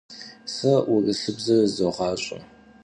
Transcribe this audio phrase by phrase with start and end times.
[0.53, 2.37] Se vurısıbze zızoğaş'e.